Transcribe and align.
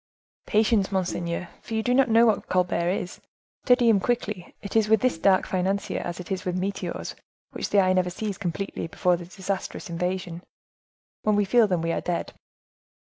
"Patience, 0.47 0.91
monseigneur; 0.91 1.49
for 1.61 1.75
you 1.75 1.83
do 1.83 1.93
not 1.93 2.09
know 2.09 2.25
what 2.25 2.49
Colbert 2.49 2.89
is—study 2.89 3.87
him 3.87 3.99
quickly; 3.99 4.55
it 4.63 4.75
is 4.75 4.89
with 4.89 5.01
this 5.01 5.19
dark 5.19 5.45
financier 5.45 5.99
as 6.01 6.19
it 6.19 6.31
is 6.31 6.43
with 6.43 6.57
meteors, 6.57 7.13
which 7.51 7.69
the 7.69 7.79
eye 7.79 7.93
never 7.93 8.09
sees 8.09 8.39
completely 8.39 8.87
before 8.87 9.15
their 9.15 9.27
disastrous 9.27 9.91
invasion; 9.91 10.41
when 11.21 11.35
we 11.35 11.45
feel 11.45 11.67
them 11.67 11.83
we 11.83 11.91
are 11.91 12.01
dead." 12.01 12.33